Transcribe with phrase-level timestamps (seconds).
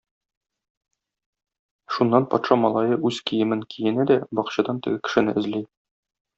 [1.97, 5.67] Шуннан патша малае үз киемен киенә дә бакчадан теге кешене эзли.